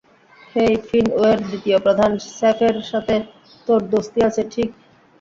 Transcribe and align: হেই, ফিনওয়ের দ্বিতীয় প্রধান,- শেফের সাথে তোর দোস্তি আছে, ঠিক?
হেই, 0.51 0.73
ফিনওয়ের 0.87 1.39
দ্বিতীয় 1.43 1.77
প্রধান,- 1.79 2.11
শেফের 2.35 2.75
সাথে 2.91 3.15
তোর 3.67 3.79
দোস্তি 3.91 4.19
আছে, 4.27 4.41
ঠিক? 4.53 4.69